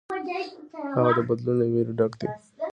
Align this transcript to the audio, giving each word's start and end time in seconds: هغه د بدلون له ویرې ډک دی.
هغه 0.95 1.11
د 1.17 1.19
بدلون 1.27 1.55
له 1.59 1.65
ویرې 1.73 1.93
ډک 1.99 2.13
دی. 2.19 2.27